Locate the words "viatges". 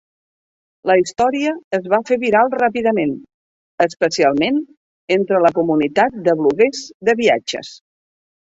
7.25-7.75